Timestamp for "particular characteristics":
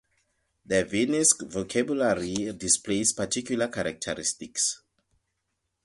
3.13-4.81